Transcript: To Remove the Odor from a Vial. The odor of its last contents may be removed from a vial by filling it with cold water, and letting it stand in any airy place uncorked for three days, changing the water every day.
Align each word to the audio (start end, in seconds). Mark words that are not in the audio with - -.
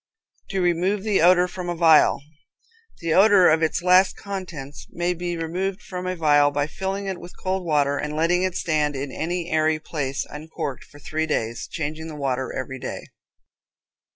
To 0.49 0.61
Remove 0.63 1.03
the 1.03 1.21
Odor 1.21 1.47
from 1.47 1.69
a 1.69 1.75
Vial. 1.75 2.23
The 3.01 3.13
odor 3.13 3.47
of 3.47 3.61
its 3.61 3.83
last 3.83 4.15
contents 4.17 4.87
may 4.89 5.13
be 5.13 5.37
removed 5.37 5.83
from 5.83 6.07
a 6.07 6.15
vial 6.15 6.49
by 6.49 6.65
filling 6.65 7.05
it 7.05 7.19
with 7.19 7.37
cold 7.37 7.63
water, 7.63 7.99
and 7.99 8.15
letting 8.15 8.41
it 8.41 8.55
stand 8.55 8.95
in 8.95 9.11
any 9.11 9.51
airy 9.51 9.77
place 9.79 10.25
uncorked 10.27 10.85
for 10.85 10.97
three 10.97 11.27
days, 11.27 11.67
changing 11.67 12.07
the 12.07 12.15
water 12.15 12.51
every 12.51 12.79
day. 12.79 13.03